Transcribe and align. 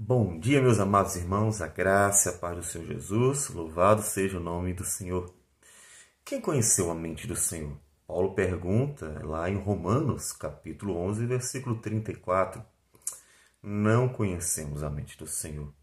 Bom 0.00 0.38
dia, 0.38 0.62
meus 0.62 0.78
amados 0.78 1.16
irmãos, 1.16 1.60
a 1.60 1.66
graça 1.66 2.30
e 2.30 2.32
a 2.32 2.38
paz 2.38 2.56
do 2.56 2.62
Senhor 2.62 2.86
Jesus, 2.86 3.48
louvado 3.48 4.00
seja 4.00 4.38
o 4.38 4.40
nome 4.40 4.72
do 4.72 4.84
Senhor. 4.84 5.34
Quem 6.24 6.40
conheceu 6.40 6.88
a 6.88 6.94
mente 6.94 7.26
do 7.26 7.34
Senhor? 7.34 7.76
Paulo 8.06 8.32
pergunta 8.32 9.20
lá 9.26 9.50
em 9.50 9.56
Romanos, 9.56 10.32
capítulo 10.32 10.96
11, 10.96 11.26
versículo 11.26 11.80
34. 11.80 12.64
Não 13.60 14.08
conhecemos 14.08 14.84
a 14.84 14.88
mente 14.88 15.18
do 15.18 15.26
Senhor, 15.26 15.74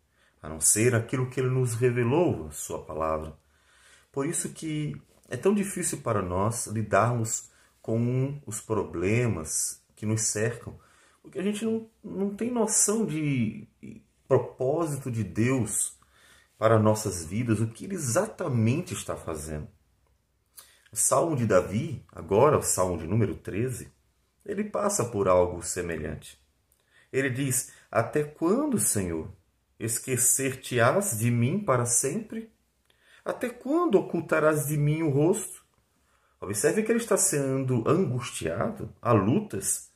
a 0.41 0.47
não 0.47 0.61
ser 0.61 0.95
aquilo 0.95 1.29
que 1.29 1.41
ele 1.41 1.49
nos 1.49 1.75
revelou, 1.75 2.47
a 2.47 2.51
sua 2.51 2.81
palavra. 2.85 3.37
Por 4.13 4.25
isso 4.25 4.53
que 4.53 4.95
é 5.27 5.35
tão 5.35 5.53
difícil 5.53 5.97
para 5.97 6.21
nós 6.21 6.67
lidarmos 6.67 7.51
com 7.81 8.41
os 8.45 8.61
problemas 8.61 9.83
que 9.93 10.05
nos 10.05 10.21
cercam, 10.21 10.79
porque 11.21 11.37
a 11.37 11.43
gente 11.43 11.65
não, 11.65 11.89
não 12.01 12.33
tem 12.33 12.49
noção 12.49 13.05
de 13.05 13.67
propósito 14.27 15.11
de 15.11 15.23
Deus 15.23 15.97
para 16.57 16.79
nossas 16.79 17.25
vidas, 17.25 17.59
o 17.59 17.67
que 17.67 17.85
ele 17.85 17.95
exatamente 17.95 18.93
está 18.93 19.15
fazendo. 19.15 19.67
O 20.91 20.95
Salmo 20.95 21.35
de 21.35 21.45
Davi, 21.45 22.05
agora 22.11 22.57
o 22.57 22.63
Salmo 22.63 22.97
de 22.97 23.05
número 23.05 23.35
13, 23.35 23.91
ele 24.45 24.63
passa 24.63 25.05
por 25.05 25.27
algo 25.27 25.61
semelhante. 25.61 26.39
Ele 27.11 27.29
diz: 27.29 27.71
Até 27.91 28.23
quando, 28.23 28.79
Senhor, 28.79 29.29
esquecer-te-ás 29.79 31.17
de 31.17 31.29
mim 31.31 31.59
para 31.59 31.85
sempre? 31.85 32.51
Até 33.23 33.49
quando 33.49 33.95
ocultarás 33.95 34.67
de 34.67 34.77
mim 34.77 35.01
o 35.01 35.09
rosto? 35.09 35.65
Observe 36.39 36.83
que 36.83 36.91
ele 36.91 36.99
está 36.99 37.17
sendo 37.17 37.83
angustiado, 37.89 38.93
há 39.01 39.11
lutas, 39.11 39.91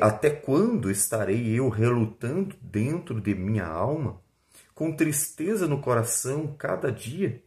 até 0.00 0.30
quando 0.30 0.90
estarei 0.90 1.58
eu 1.58 1.68
relutando 1.68 2.56
dentro 2.60 3.20
de 3.20 3.34
minha 3.34 3.66
alma, 3.66 4.20
com 4.74 4.92
tristeza 4.92 5.66
no 5.66 5.80
coração 5.80 6.54
cada 6.58 6.90
dia? 6.90 7.42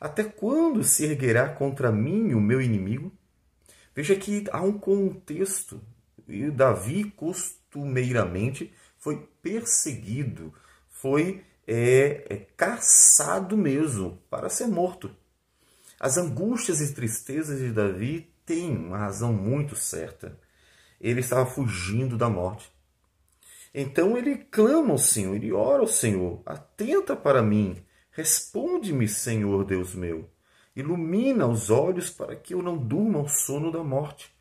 Até 0.00 0.24
quando 0.24 0.84
se 0.84 1.04
erguerá 1.04 1.48
contra 1.48 1.90
mim 1.90 2.34
o 2.34 2.40
meu 2.40 2.60
inimigo? 2.60 3.12
Veja 3.94 4.14
que 4.14 4.44
há 4.52 4.60
um 4.60 4.78
contexto. 4.78 5.80
E 6.28 6.50
Davi 6.50 7.04
costumeiramente 7.16 8.72
foi 8.98 9.28
perseguido, 9.42 10.52
foi 10.88 11.44
é, 11.66 12.26
é, 12.28 12.36
caçado 12.56 13.56
mesmo 13.56 14.18
para 14.30 14.48
ser 14.48 14.66
morto. 14.66 15.10
As 16.00 16.16
angústias 16.16 16.80
e 16.80 16.94
tristezas 16.94 17.58
de 17.58 17.70
Davi 17.70 18.30
têm 18.44 18.76
uma 18.76 18.98
razão 18.98 19.32
muito 19.32 19.76
certa 19.76 20.38
ele 21.10 21.20
estava 21.20 21.44
fugindo 21.44 22.16
da 22.16 22.30
morte. 22.30 22.72
Então 23.74 24.16
ele 24.16 24.36
clama 24.36 24.92
ao 24.92 24.98
Senhor, 24.98 25.34
ele 25.34 25.52
ora 25.52 25.80
ao 25.80 25.86
Senhor: 25.86 26.40
atenta 26.46 27.14
para 27.14 27.42
mim, 27.42 27.84
responde-me, 28.10 29.06
Senhor 29.06 29.64
Deus 29.64 29.94
meu. 29.94 30.30
Ilumina 30.74 31.46
os 31.46 31.70
olhos 31.70 32.10
para 32.10 32.34
que 32.34 32.54
eu 32.54 32.62
não 32.62 32.76
durma 32.78 33.20
o 33.20 33.28
sono 33.28 33.70
da 33.70 33.84
morte, 33.84 34.34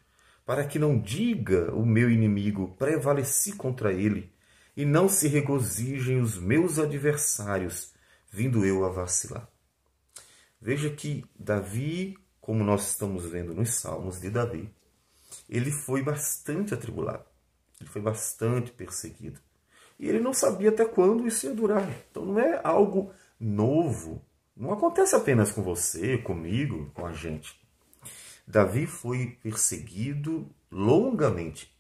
para 0.46 0.66
que 0.66 0.80
não 0.80 0.98
diga 0.98 1.74
o 1.74 1.86
meu 1.86 2.10
inimigo, 2.10 2.76
prevaleci 2.80 3.54
contra 3.54 3.92
ele, 3.92 4.32
e 4.76 4.86
não 4.86 5.10
se 5.10 5.28
regozijem 5.28 6.22
os 6.22 6.38
meus 6.40 6.80
adversários, 6.80 7.94
vindo 8.32 8.66
eu 8.66 8.86
a 8.86 8.90
vacilar. 8.90 9.48
Veja 10.62 10.90
que 10.90 11.26
Davi, 11.38 12.18
como 12.40 12.64
nós 12.64 12.88
estamos 12.88 13.26
vendo 13.26 13.54
nos 13.54 13.72
Salmos 13.76 14.20
de 14.20 14.30
Davi, 14.30 14.74
ele 15.50 15.72
foi 15.72 16.02
bastante 16.02 16.74
atribulado, 16.74 17.26
ele 17.80 17.90
foi 17.90 18.02
bastante 18.02 18.72
perseguido. 18.72 19.40
E 20.00 20.08
ele 20.08 20.20
não 20.20 20.34
sabia 20.34 20.70
até 20.70 20.86
quando 20.86 21.28
isso 21.28 21.46
ia 21.46 21.54
durar. 21.54 21.88
Então 22.10 22.26
não 22.26 22.40
é 22.40 22.60
algo 22.64 23.12
novo. 23.40 24.22
Não 24.56 24.72
acontece 24.72 25.16
apenas 25.16 25.52
com 25.52 25.62
você, 25.62 26.18
comigo, 26.18 26.92
com 26.94 27.06
a 27.06 27.12
gente. 27.12 27.60
Davi 28.46 28.86
foi 28.86 29.38
perseguido 29.42 30.50
longamente 30.70 31.74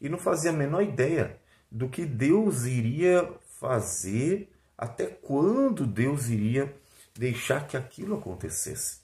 e 0.00 0.08
não 0.08 0.18
fazia 0.18 0.50
a 0.50 0.54
menor 0.54 0.82
ideia 0.82 1.38
do 1.70 1.88
que 1.88 2.04
Deus 2.04 2.64
iria 2.64 3.32
fazer, 3.60 4.50
até 4.76 5.06
quando 5.06 5.86
Deus 5.86 6.28
iria 6.28 6.74
deixar 7.14 7.66
que 7.66 7.76
aquilo 7.76 8.16
acontecesse. 8.16 8.99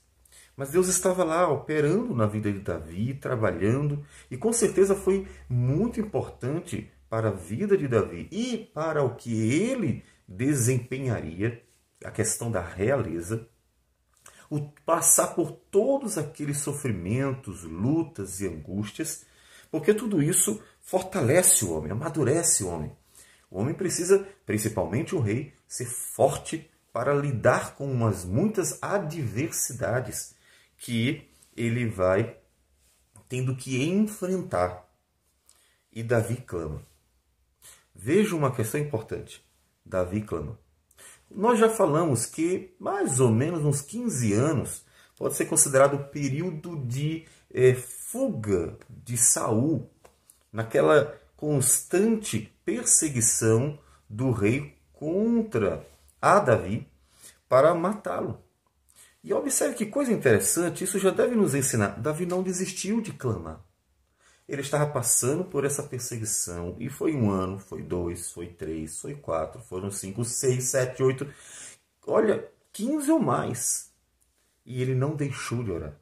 Mas 0.57 0.71
Deus 0.71 0.87
estava 0.87 1.23
lá 1.23 1.47
operando 1.47 2.15
na 2.15 2.25
vida 2.25 2.51
de 2.51 2.57
Davi, 2.57 3.13
trabalhando, 3.13 4.03
e 4.31 4.35
com 4.35 4.51
certeza 4.51 4.95
foi 4.95 5.27
muito 5.47 5.99
importante 5.99 6.91
para 7.07 7.29
a 7.29 7.31
vida 7.31 7.77
de 7.77 7.87
Davi 7.87 8.27
e 8.31 8.57
para 8.73 9.03
o 9.03 9.13
que 9.15 9.53
ele 9.53 10.03
desempenharia, 10.27 11.63
a 12.03 12.09
questão 12.09 12.49
da 12.49 12.59
realeza, 12.59 13.47
o 14.49 14.59
passar 14.83 15.35
por 15.35 15.51
todos 15.51 16.17
aqueles 16.17 16.57
sofrimentos, 16.57 17.63
lutas 17.63 18.41
e 18.41 18.47
angústias, 18.47 19.25
porque 19.69 19.93
tudo 19.93 20.23
isso 20.23 20.59
fortalece 20.81 21.65
o 21.65 21.73
homem, 21.73 21.91
amadurece 21.91 22.63
o 22.63 22.69
homem. 22.69 22.91
O 23.51 23.59
homem 23.59 23.75
precisa, 23.75 24.27
principalmente 24.43 25.13
o 25.13 25.19
rei, 25.19 25.53
ser 25.67 25.85
forte 25.85 26.67
para 26.91 27.13
lidar 27.13 27.75
com 27.75 27.91
umas 27.91 28.25
muitas 28.25 28.81
adversidades 28.81 30.35
que 30.77 31.29
ele 31.55 31.87
vai 31.87 32.37
tendo 33.27 33.55
que 33.55 33.83
enfrentar. 33.83 34.87
E 35.91 36.03
Davi 36.03 36.37
clama. 36.37 36.81
Veja 37.93 38.35
uma 38.35 38.53
questão 38.53 38.79
importante. 38.79 39.43
Davi 39.85 40.21
clama. 40.21 40.57
Nós 41.29 41.59
já 41.59 41.69
falamos 41.69 42.25
que 42.25 42.73
mais 42.79 43.19
ou 43.19 43.29
menos 43.29 43.65
uns 43.65 43.81
15 43.81 44.33
anos 44.33 44.85
pode 45.17 45.35
ser 45.35 45.45
considerado 45.45 45.95
o 45.95 46.03
período 46.05 46.77
de 46.85 47.25
é, 47.51 47.73
fuga 47.73 48.77
de 48.89 49.17
Saul, 49.17 49.89
naquela 50.51 51.19
constante 51.35 52.53
perseguição 52.63 53.77
do 54.09 54.31
rei 54.31 54.77
contra 54.93 55.85
a 56.21 56.39
Davi 56.39 56.87
para 57.49 57.73
matá-lo. 57.73 58.41
E 59.27 59.33
observe 59.33 59.75
que 59.75 59.85
coisa 59.85 60.13
interessante, 60.13 60.85
isso 60.85 60.97
já 60.97 61.09
deve 61.09 61.35
nos 61.35 61.53
ensinar. 61.53 61.99
Davi 61.99 62.25
não 62.25 62.41
desistiu 62.41 63.01
de 63.01 63.11
clamar. 63.11 63.61
Ele 64.47 64.61
estava 64.61 64.89
passando 64.89 65.43
por 65.43 65.65
essa 65.65 65.83
perseguição. 65.83 66.77
E 66.79 66.89
foi 66.89 67.13
um 67.13 67.29
ano, 67.29 67.59
foi 67.59 67.83
dois, 67.83 68.31
foi 68.31 68.47
três, 68.47 69.01
foi 69.01 69.15
quatro, 69.15 69.61
foram 69.61 69.91
cinco, 69.91 70.23
seis, 70.23 70.69
sete, 70.69 71.03
oito. 71.03 71.27
Olha, 72.05 72.49
quinze 72.71 73.11
ou 73.11 73.19
mais. 73.19 73.91
E 74.65 74.81
ele 74.81 74.95
não 74.95 75.13
deixou 75.13 75.61
de 75.61 75.71
orar. 75.71 75.99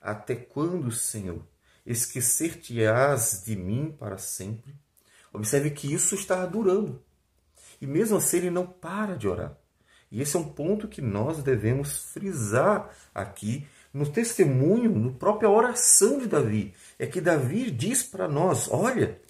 Até 0.00 0.34
quando, 0.34 0.90
Senhor, 0.90 1.46
esquecer-te-ás 1.86 3.44
de 3.44 3.54
mim 3.54 3.94
para 3.96 4.18
sempre? 4.18 4.74
Observe 5.32 5.70
que 5.70 5.94
isso 5.94 6.16
está 6.16 6.44
durando. 6.46 7.00
E 7.80 7.86
mesmo 7.86 8.16
assim 8.16 8.38
ele 8.38 8.50
não 8.50 8.66
para 8.66 9.16
de 9.16 9.28
orar. 9.28 9.56
E 10.10 10.22
esse 10.22 10.36
é 10.36 10.38
um 10.38 10.48
ponto 10.48 10.88
que 10.88 11.02
nós 11.02 11.42
devemos 11.42 11.98
frisar 12.12 12.90
aqui 13.14 13.66
no 13.92 14.06
testemunho, 14.06 14.90
no 14.90 15.12
própria 15.12 15.50
oração 15.50 16.18
de 16.18 16.26
Davi. 16.26 16.74
É 16.98 17.06
que 17.06 17.20
Davi 17.20 17.70
diz 17.70 18.02
para 18.02 18.28
nós: 18.28 18.68
olha, 18.70 19.20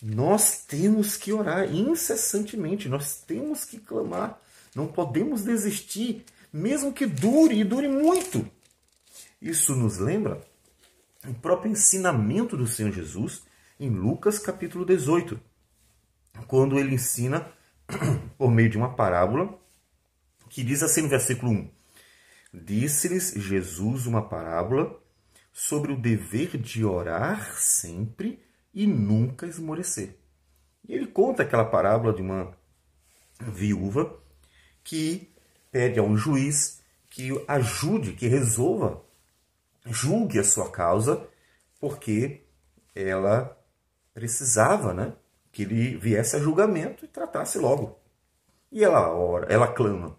nós 0.00 0.64
temos 0.66 1.16
que 1.16 1.32
orar 1.32 1.74
incessantemente, 1.74 2.88
nós 2.88 3.22
temos 3.26 3.64
que 3.64 3.78
clamar, 3.78 4.40
não 4.74 4.86
podemos 4.86 5.42
desistir, 5.42 6.24
mesmo 6.52 6.92
que 6.92 7.06
dure 7.06 7.58
e 7.58 7.64
dure 7.64 7.88
muito. 7.88 8.46
Isso 9.40 9.74
nos 9.74 9.98
lembra 9.98 10.40
o 11.26 11.34
próprio 11.34 11.72
ensinamento 11.72 12.56
do 12.56 12.66
Senhor 12.66 12.92
Jesus 12.92 13.42
em 13.80 13.88
Lucas 13.88 14.38
capítulo 14.38 14.84
18, 14.84 15.40
quando 16.46 16.78
ele 16.78 16.94
ensina 16.94 17.50
por 18.38 18.50
meio 18.50 18.70
de 18.70 18.76
uma 18.76 18.94
parábola 18.94 19.58
que 20.54 20.62
diz 20.62 20.84
assim 20.84 21.02
no 21.02 21.08
versículo 21.08 21.50
1: 21.50 21.70
Disse-lhes 22.54 23.32
Jesus 23.32 24.06
uma 24.06 24.22
parábola 24.22 24.96
sobre 25.52 25.92
o 25.92 26.00
dever 26.00 26.56
de 26.56 26.84
orar 26.84 27.56
sempre 27.56 28.40
e 28.72 28.86
nunca 28.86 29.48
esmorecer. 29.48 30.16
E 30.88 30.94
ele 30.94 31.08
conta 31.08 31.42
aquela 31.42 31.64
parábola 31.64 32.14
de 32.14 32.22
uma 32.22 32.56
viúva 33.40 34.16
que 34.84 35.28
pede 35.72 35.98
a 35.98 36.04
um 36.04 36.16
juiz 36.16 36.80
que 37.10 37.30
ajude, 37.48 38.12
que 38.12 38.28
resolva, 38.28 39.02
julgue 39.84 40.38
a 40.38 40.44
sua 40.44 40.70
causa, 40.70 41.26
porque 41.80 42.44
ela 42.94 43.60
precisava, 44.12 44.94
né, 44.94 45.14
que 45.50 45.62
ele 45.62 45.96
viesse 45.96 46.36
a 46.36 46.38
julgamento 46.38 47.04
e 47.04 47.08
tratasse 47.08 47.58
logo. 47.58 47.98
E 48.70 48.84
ela 48.84 49.12
ora, 49.12 49.52
ela 49.52 49.66
clama: 49.66 50.16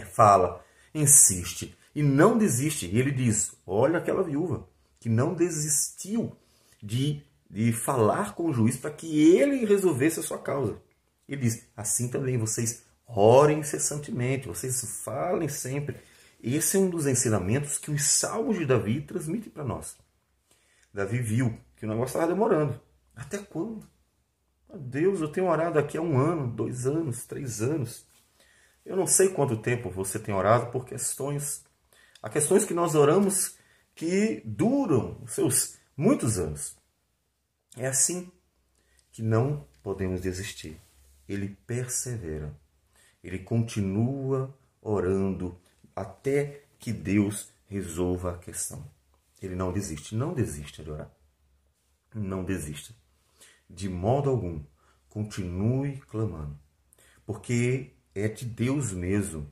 fala, 0.00 0.64
insiste 0.94 1.76
e 1.94 2.02
não 2.02 2.38
desiste. 2.38 2.86
E 2.86 2.98
ele 2.98 3.10
diz: 3.10 3.52
olha 3.66 3.98
aquela 3.98 4.22
viúva 4.22 4.68
que 4.98 5.08
não 5.08 5.34
desistiu 5.34 6.36
de, 6.82 7.22
de 7.50 7.72
falar 7.72 8.34
com 8.34 8.48
o 8.48 8.52
juiz 8.52 8.76
para 8.76 8.90
que 8.90 9.30
ele 9.36 9.64
resolvesse 9.64 10.20
a 10.20 10.22
sua 10.22 10.38
causa. 10.38 10.80
Ele 11.28 11.42
diz: 11.42 11.66
assim 11.76 12.08
também 12.08 12.38
vocês 12.38 12.82
orem 13.06 13.60
incessantemente, 13.60 14.48
vocês 14.48 15.02
falem 15.04 15.48
sempre. 15.48 15.96
Esse 16.42 16.76
é 16.76 16.80
um 16.80 16.90
dos 16.90 17.06
ensinamentos 17.06 17.78
que 17.78 17.90
os 17.90 18.02
salmos 18.02 18.58
de 18.58 18.66
Davi 18.66 19.00
transmitem 19.00 19.50
para 19.50 19.64
nós. 19.64 19.96
Davi 20.92 21.18
viu 21.20 21.56
que 21.76 21.86
o 21.86 21.88
negócio 21.88 22.14
estava 22.14 22.26
demorando. 22.26 22.80
Até 23.14 23.38
quando? 23.38 23.86
Deus, 24.74 25.20
eu 25.20 25.28
tenho 25.28 25.48
orado 25.48 25.78
aqui 25.78 25.98
há 25.98 26.02
um 26.02 26.18
ano, 26.18 26.48
dois 26.48 26.86
anos, 26.86 27.24
três 27.26 27.60
anos. 27.62 28.04
Eu 28.84 28.96
não 28.96 29.06
sei 29.06 29.28
quanto 29.28 29.56
tempo 29.56 29.90
você 29.90 30.18
tem 30.18 30.34
orado 30.34 30.70
por 30.70 30.84
questões. 30.84 31.64
Há 32.22 32.28
questões 32.28 32.64
que 32.64 32.74
nós 32.74 32.94
oramos 32.94 33.56
que 33.94 34.42
duram 34.44 35.24
seus 35.26 35.78
muitos 35.96 36.38
anos. 36.38 36.76
É 37.76 37.86
assim 37.86 38.30
que 39.12 39.22
não 39.22 39.66
podemos 39.82 40.20
desistir. 40.20 40.80
Ele 41.28 41.56
persevera. 41.66 42.54
Ele 43.22 43.38
continua 43.38 44.56
orando 44.80 45.60
até 45.94 46.64
que 46.78 46.92
Deus 46.92 47.50
resolva 47.66 48.32
a 48.32 48.38
questão. 48.38 48.84
Ele 49.40 49.54
não 49.54 49.72
desiste. 49.72 50.14
Não 50.14 50.34
desista 50.34 50.82
de 50.82 50.90
orar. 50.90 51.10
Não 52.14 52.44
desista. 52.44 52.94
De 53.70 53.88
modo 53.88 54.28
algum. 54.28 54.64
Continue 55.08 55.98
clamando. 56.00 56.58
Porque 57.24 57.94
é 58.14 58.28
de 58.28 58.44
Deus 58.44 58.92
mesmo 58.92 59.50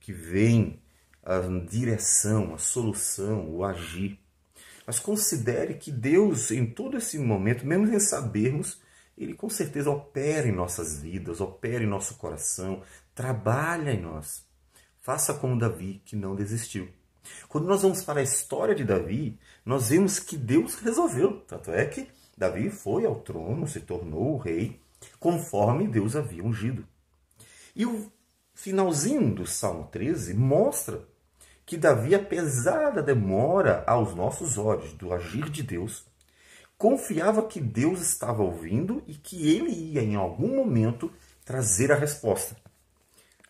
que 0.00 0.12
vem 0.12 0.80
a 1.22 1.40
direção, 1.68 2.54
a 2.54 2.58
solução, 2.58 3.48
o 3.48 3.64
agir. 3.64 4.18
Mas 4.86 5.00
considere 5.00 5.74
que 5.74 5.90
Deus, 5.90 6.50
em 6.50 6.66
todo 6.66 6.98
esse 6.98 7.18
momento, 7.18 7.66
mesmo 7.66 7.86
sem 7.86 7.98
sabermos, 7.98 8.80
Ele 9.16 9.32
com 9.32 9.48
certeza 9.48 9.90
opera 9.90 10.46
em 10.46 10.52
nossas 10.52 11.00
vidas, 11.00 11.40
opera 11.40 11.82
em 11.82 11.86
nosso 11.86 12.16
coração, 12.16 12.82
trabalha 13.14 13.92
em 13.92 14.00
nós. 14.00 14.44
Faça 15.00 15.32
como 15.34 15.58
Davi, 15.58 16.02
que 16.04 16.16
não 16.16 16.34
desistiu. 16.34 16.88
Quando 17.48 17.66
nós 17.66 17.82
vamos 17.82 18.02
para 18.02 18.20
a 18.20 18.22
história 18.22 18.74
de 18.74 18.84
Davi, 18.84 19.38
nós 19.64 19.88
vemos 19.88 20.18
que 20.18 20.36
Deus 20.36 20.74
resolveu. 20.76 21.40
Tanto 21.46 21.70
é 21.70 21.86
que 21.86 22.08
Davi 22.36 22.68
foi 22.68 23.06
ao 23.06 23.16
trono, 23.16 23.66
se 23.66 23.80
tornou 23.80 24.34
o 24.34 24.38
rei, 24.38 24.78
conforme 25.18 25.88
Deus 25.88 26.16
havia 26.16 26.44
ungido. 26.44 26.86
E 27.74 27.84
o 27.84 28.10
finalzinho 28.54 29.34
do 29.34 29.46
Salmo 29.46 29.88
13 29.90 30.34
mostra 30.34 31.06
que 31.66 31.76
Davi, 31.76 32.14
apesar 32.14 32.90
da 32.90 33.00
demora 33.00 33.82
aos 33.86 34.14
nossos 34.14 34.58
olhos 34.58 34.92
do 34.92 35.12
agir 35.12 35.48
de 35.50 35.62
Deus, 35.62 36.04
confiava 36.76 37.46
que 37.46 37.60
Deus 37.60 38.00
estava 38.00 38.42
ouvindo 38.42 39.02
e 39.06 39.14
que 39.14 39.50
ele 39.50 39.70
ia 39.70 40.02
em 40.02 40.14
algum 40.14 40.54
momento 40.54 41.10
trazer 41.44 41.90
a 41.90 41.96
resposta. 41.96 42.56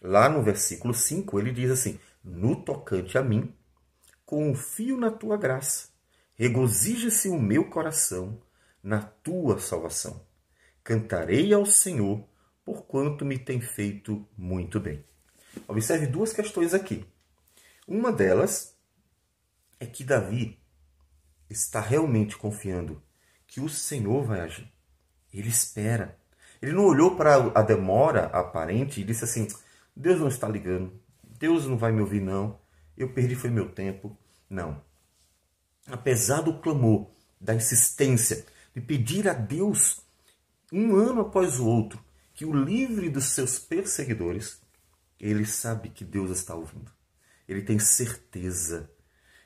Lá 0.00 0.28
no 0.28 0.42
versículo 0.42 0.94
5, 0.94 1.38
ele 1.38 1.50
diz 1.50 1.70
assim: 1.70 1.98
No 2.22 2.56
tocante 2.56 3.18
a 3.18 3.22
mim, 3.22 3.52
confio 4.24 4.96
na 4.96 5.10
tua 5.10 5.36
graça, 5.36 5.88
regozija-se 6.34 7.28
o 7.28 7.38
meu 7.38 7.68
coração 7.70 8.38
na 8.82 9.00
tua 9.00 9.58
salvação. 9.58 10.20
Cantarei 10.82 11.52
ao 11.54 11.64
Senhor, 11.64 12.22
porquanto 12.64 13.24
me 13.24 13.38
tem 13.38 13.60
feito 13.60 14.26
muito 14.36 14.80
bem. 14.80 15.04
Observe 15.68 16.06
duas 16.06 16.32
questões 16.32 16.74
aqui. 16.74 17.04
Uma 17.86 18.10
delas 18.10 18.76
é 19.78 19.86
que 19.86 20.02
Davi 20.02 20.58
está 21.50 21.80
realmente 21.80 22.36
confiando 22.36 23.02
que 23.46 23.60
o 23.60 23.68
Senhor 23.68 24.24
vai 24.24 24.40
agir. 24.40 24.72
Ele 25.32 25.48
espera. 25.48 26.18
Ele 26.62 26.72
não 26.72 26.86
olhou 26.86 27.16
para 27.16 27.36
a 27.54 27.62
demora 27.62 28.26
aparente 28.26 29.00
e 29.00 29.04
disse 29.04 29.24
assim: 29.24 29.46
Deus 29.94 30.18
não 30.18 30.28
está 30.28 30.48
ligando, 30.48 30.98
Deus 31.22 31.66
não 31.66 31.76
vai 31.76 31.92
me 31.92 32.00
ouvir, 32.00 32.20
não. 32.20 32.58
Eu 32.96 33.12
perdi 33.12 33.34
foi 33.34 33.50
meu 33.50 33.68
tempo. 33.68 34.16
Não. 34.48 34.82
Apesar 35.86 36.40
do 36.40 36.58
clamor, 36.60 37.10
da 37.40 37.54
insistência, 37.54 38.46
de 38.74 38.80
pedir 38.80 39.28
a 39.28 39.34
Deus 39.34 40.00
um 40.72 40.96
ano 40.96 41.20
após 41.20 41.58
o 41.58 41.66
outro 41.66 42.02
que 42.34 42.44
o 42.44 42.52
livre 42.52 43.08
dos 43.08 43.30
seus 43.30 43.58
perseguidores, 43.58 44.60
ele 45.18 45.46
sabe 45.46 45.88
que 45.88 46.04
Deus 46.04 46.30
está 46.30 46.54
ouvindo 46.54 46.92
ele 47.48 47.62
tem 47.62 47.78
certeza. 47.78 48.90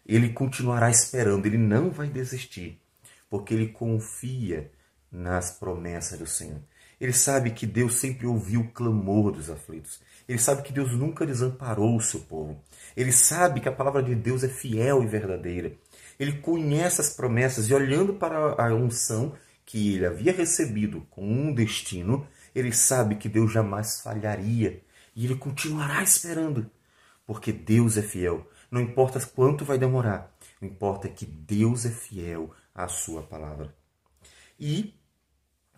Ele 0.07 0.31
continuará 0.31 0.91
esperando, 0.91 1.47
ele 1.47 1.59
não 1.59 1.91
vai 1.91 2.09
desistir, 2.09 2.81
porque 3.29 3.53
ele 3.53 3.69
confia 3.69 4.71
nas 5.11 5.51
promessas 5.51 6.19
do 6.19 6.27
Senhor. 6.27 6.63
Ele 7.01 7.13
sabe 7.13 7.51
que 7.51 7.67
Deus 7.67 7.95
sempre 7.95 8.27
ouviu 8.27 8.61
o 8.61 8.73
clamor 8.73 9.31
dos 9.31 9.51
aflitos. 9.51 10.01
Ele 10.29 10.39
sabe 10.39 10.63
que 10.63 10.73
Deus 10.73 10.93
nunca 10.93 11.27
desamparou 11.27 11.97
o 11.97 12.01
seu 12.01 12.21
povo. 12.21 12.61
Ele 12.97 13.13
sabe 13.13 13.61
que 13.61 13.69
a 13.69 13.73
palavra 13.73 14.03
de 14.03 14.15
Deus 14.15 14.43
é 14.43 14.49
fiel 14.49 15.03
e 15.03 15.07
verdadeira. 15.07 15.73
Ele 16.19 16.33
conhece 16.39 17.01
as 17.01 17.11
promessas 17.11 17.69
e, 17.69 17.75
olhando 17.75 18.15
para 18.15 18.61
a 18.61 18.75
unção 18.75 19.35
que 19.65 19.95
ele 19.95 20.07
havia 20.07 20.33
recebido 20.33 21.07
com 21.11 21.23
um 21.23 21.55
destino, 21.55 22.27
ele 22.55 22.73
sabe 22.73 23.17
que 23.17 23.29
Deus 23.29 23.53
jamais 23.53 24.01
falharia 24.01 24.83
e 25.15 25.25
ele 25.25 25.35
continuará 25.37 26.03
esperando 26.03 26.71
porque 27.29 27.53
Deus 27.53 27.99
é 27.99 28.03
fiel. 28.03 28.49
Não 28.71 28.81
importa 28.81 29.21
quanto 29.21 29.63
vai 29.63 29.77
demorar, 29.77 30.35
o 30.63 30.65
importa 30.65 31.09
é 31.09 31.11
que 31.11 31.27
Deus 31.27 31.85
é 31.85 31.91
fiel 31.91 32.51
à 32.75 32.89
sua 32.89 33.23
palavra. 33.23 33.75
E, 34.59 34.95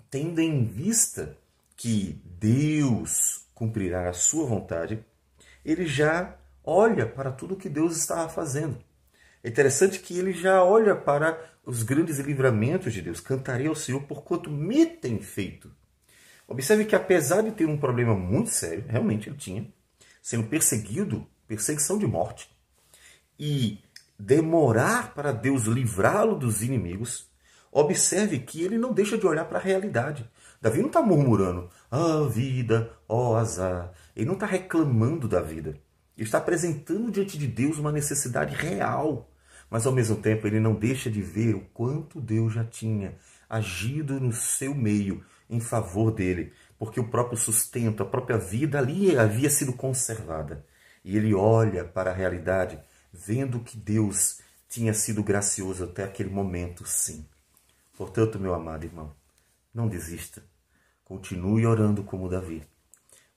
tendo 0.09 0.41
em 0.41 0.65
vista 0.65 1.37
que 1.77 2.23
Deus 2.25 3.47
cumprirá 3.53 4.09
a 4.09 4.13
sua 4.13 4.47
vontade, 4.47 5.05
ele 5.65 5.87
já 5.87 6.37
olha 6.63 7.05
para 7.05 7.33
tudo 7.33 7.57
que 7.57 7.69
Deus 7.69 7.97
estava 7.97 8.29
fazendo. 8.29 8.79
É 9.43 9.49
interessante 9.49 9.99
que 9.99 10.17
ele 10.17 10.33
já 10.33 10.63
olha 10.63 10.95
para 10.95 11.37
os 11.65 11.83
grandes 11.83 12.19
livramentos 12.19 12.93
de 12.93 13.03
Deus. 13.03 13.21
Cantarei 13.21 13.67
ao 13.67 13.75
Senhor 13.75 14.03
por 14.03 14.23
quanto 14.23 14.51
me 14.51 14.87
tem 14.87 15.21
feito. 15.21 15.75
Observe 16.51 16.85
que 16.85 16.97
apesar 16.97 17.43
de 17.43 17.53
ter 17.53 17.65
um 17.65 17.79
problema 17.79 18.13
muito 18.13 18.51
sério, 18.51 18.85
realmente 18.89 19.29
ele 19.29 19.37
tinha, 19.37 19.73
sendo 20.21 20.49
perseguido 20.49 21.25
perseguição 21.47 21.97
de 21.97 22.09
morte, 22.09 22.51
e 23.39 23.79
demorar 24.19 25.15
para 25.15 25.31
Deus 25.31 25.65
livrá-lo 25.65 26.37
dos 26.37 26.61
inimigos, 26.61 27.29
observe 27.71 28.41
que 28.41 28.63
ele 28.63 28.79
não 28.79 28.93
deixa 28.93 29.17
de 29.17 29.27
olhar 29.27 29.45
para 29.45 29.59
a 29.59 29.63
realidade. 29.63 30.29
Davi 30.61 30.81
não 30.81 30.89
está 30.89 31.01
murmurando, 31.01 31.71
ah, 31.89 32.29
vida, 32.29 32.93
ó 33.09 33.31
oh, 33.31 33.37
azar. 33.37 33.93
Ele 34.15 34.27
não 34.27 34.35
está 34.35 34.47
reclamando 34.47 35.29
da 35.29 35.41
vida. 35.41 35.71
Ele 36.17 36.27
está 36.27 36.39
apresentando 36.39 37.13
diante 37.13 37.39
de 37.39 37.47
Deus 37.47 37.79
uma 37.79 37.93
necessidade 37.93 38.57
real. 38.57 39.31
Mas 39.71 39.87
ao 39.87 39.93
mesmo 39.93 40.17
tempo 40.17 40.49
ele 40.49 40.59
não 40.59 40.75
deixa 40.75 41.09
de 41.09 41.23
ver 41.23 41.55
o 41.55 41.61
quanto 41.73 42.21
Deus 42.21 42.53
já 42.53 42.65
tinha 42.65 43.15
agido 43.49 44.21
no 44.21 44.33
seu 44.33 44.75
meio 44.75 45.25
em 45.51 45.61
favor 45.61 46.13
dele, 46.13 46.53
porque 46.79 47.01
o 47.01 47.09
próprio 47.09 47.37
sustento, 47.37 48.03
a 48.03 48.07
própria 48.07 48.39
vida 48.39 48.79
ali 48.79 49.19
havia 49.19 49.51
sido 49.51 49.73
conservada. 49.73 50.65
E 51.05 51.17
ele 51.17 51.35
olha 51.35 51.85
para 51.85 52.11
a 52.11 52.15
realidade, 52.15 52.81
vendo 53.13 53.61
que 53.61 53.77
Deus 53.77 54.41
tinha 54.69 54.95
sido 54.95 55.23
gracioso 55.23 55.85
até 55.85 56.05
aquele 56.05 56.31
momento, 56.31 56.87
sim. 56.87 57.27
Portanto, 57.97 58.39
meu 58.39 58.55
amado 58.55 58.85
irmão, 58.85 59.13
não 59.75 59.89
desista. 59.89 60.43
Continue 61.05 61.67
orando 61.67 62.05
como 62.05 62.29
Davi, 62.29 62.63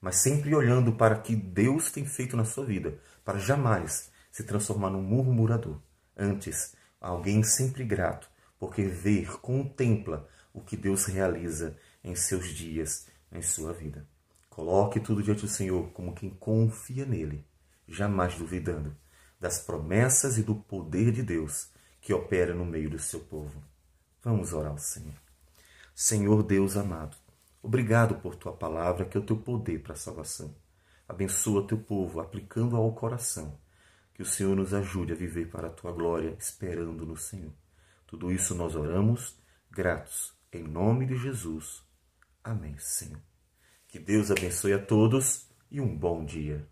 mas 0.00 0.16
sempre 0.16 0.54
olhando 0.54 0.92
para 0.92 1.16
o 1.16 1.22
que 1.22 1.34
Deus 1.34 1.90
tem 1.90 2.06
feito 2.06 2.36
na 2.36 2.44
sua 2.44 2.64
vida, 2.64 2.98
para 3.24 3.38
jamais 3.38 4.10
se 4.30 4.44
transformar 4.44 4.90
num 4.90 5.02
murmurador. 5.02 5.80
Antes, 6.16 6.76
alguém 7.00 7.42
sempre 7.42 7.84
grato, 7.84 8.30
porque 8.58 8.82
vê, 8.84 9.26
contempla 9.42 10.28
o 10.52 10.60
que 10.60 10.76
Deus 10.76 11.06
realiza 11.06 11.76
em 12.04 12.14
seus 12.14 12.48
dias, 12.48 13.08
em 13.32 13.42
sua 13.42 13.72
vida. 13.72 14.06
Coloque 14.50 15.00
tudo 15.00 15.22
diante 15.22 15.40
do 15.40 15.48
Senhor 15.48 15.90
como 15.92 16.14
quem 16.14 16.30
confia 16.30 17.04
nele 17.04 17.44
jamais 17.86 18.36
duvidando 18.36 18.96
das 19.38 19.58
promessas 19.58 20.38
e 20.38 20.42
do 20.42 20.54
poder 20.54 21.12
de 21.12 21.22
Deus 21.22 21.70
que 22.00 22.12
opera 22.12 22.54
no 22.54 22.64
meio 22.64 22.90
do 22.90 22.98
seu 22.98 23.20
povo. 23.20 23.62
Vamos 24.22 24.52
orar 24.52 24.72
ao 24.72 24.78
Senhor. 24.78 25.14
Senhor 25.94 26.42
Deus 26.42 26.76
amado, 26.76 27.16
obrigado 27.62 28.16
por 28.16 28.34
tua 28.34 28.52
palavra, 28.52 29.04
que 29.04 29.16
é 29.16 29.20
o 29.20 29.24
teu 29.24 29.36
poder 29.36 29.82
para 29.82 29.92
a 29.92 29.96
salvação. 29.96 30.54
Abençoa 31.08 31.66
teu 31.66 31.78
povo, 31.78 32.20
aplicando 32.20 32.76
ao 32.76 32.92
coração. 32.92 33.58
Que 34.14 34.22
o 34.22 34.26
Senhor 34.26 34.56
nos 34.56 34.72
ajude 34.72 35.12
a 35.12 35.16
viver 35.16 35.50
para 35.50 35.66
a 35.66 35.70
tua 35.70 35.92
glória, 35.92 36.34
esperando 36.38 37.04
no 37.04 37.16
Senhor. 37.16 37.52
Tudo 38.06 38.32
isso 38.32 38.54
nós 38.54 38.74
oramos, 38.74 39.36
gratos, 39.70 40.32
em 40.52 40.62
nome 40.62 41.04
de 41.04 41.16
Jesus. 41.16 41.83
Amém, 42.44 42.76
Senhor. 42.78 43.22
Que 43.88 43.98
Deus 43.98 44.30
abençoe 44.30 44.74
a 44.74 44.78
todos 44.78 45.48
e 45.70 45.80
um 45.80 45.96
bom 45.96 46.22
dia. 46.22 46.68